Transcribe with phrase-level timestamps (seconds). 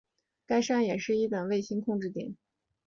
[0.47, 2.35] 该山也是一等卫星控制点。